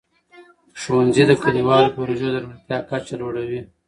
[0.81, 3.61] ښوونځي د کلیوالو پروژو د روڼتیا کچه لوړوي.